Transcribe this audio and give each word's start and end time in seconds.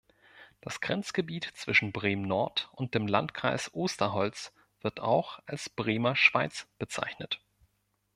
Das 0.61 0.81
Grenzgebiet 0.81 1.43
zwischen 1.53 1.91
Bremen-Nord 1.91 2.69
und 2.71 2.95
dem 2.95 3.05
Landkreis 3.05 3.69
Osterholz 3.75 4.51
wird 4.81 4.99
auch 4.99 5.39
als 5.45 5.69
"Bremer 5.69 6.15
Schweiz" 6.15 6.67
bezeichnet. 6.79 7.39